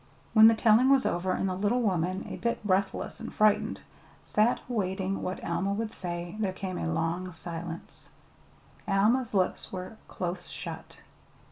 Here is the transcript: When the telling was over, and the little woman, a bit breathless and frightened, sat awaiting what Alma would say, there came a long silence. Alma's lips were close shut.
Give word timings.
When 0.33 0.47
the 0.47 0.55
telling 0.55 0.89
was 0.89 1.05
over, 1.05 1.31
and 1.33 1.47
the 1.47 1.53
little 1.53 1.83
woman, 1.83 2.25
a 2.27 2.37
bit 2.37 2.65
breathless 2.65 3.19
and 3.19 3.31
frightened, 3.31 3.81
sat 4.23 4.59
awaiting 4.67 5.21
what 5.21 5.43
Alma 5.43 5.73
would 5.73 5.93
say, 5.93 6.35
there 6.39 6.53
came 6.53 6.79
a 6.79 6.91
long 6.91 7.31
silence. 7.31 8.09
Alma's 8.87 9.35
lips 9.35 9.71
were 9.71 9.97
close 10.07 10.49
shut. 10.49 11.01